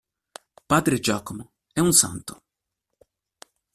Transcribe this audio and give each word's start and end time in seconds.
Padre 0.65 0.99
Giacomo 0.99 1.51
è 1.71 1.79
un 1.79 1.93
santo. 1.93 2.41